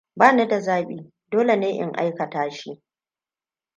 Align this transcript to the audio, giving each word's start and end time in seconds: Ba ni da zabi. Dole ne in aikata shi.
Ba 0.15 0.31
ni 0.31 0.47
da 0.47 0.59
zabi. 0.61 1.11
Dole 1.31 1.55
ne 1.55 1.69
in 1.77 1.91
aikata 1.97 2.49
shi. 2.51 2.83